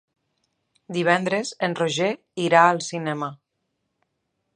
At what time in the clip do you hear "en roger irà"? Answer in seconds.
1.67-2.63